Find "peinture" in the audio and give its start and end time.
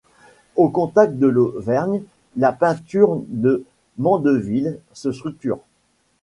2.53-3.21